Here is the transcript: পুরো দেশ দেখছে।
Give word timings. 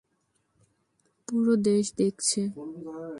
পুরো 1.27 1.53
দেশ 1.63 1.85
দেখছে। 1.97 2.41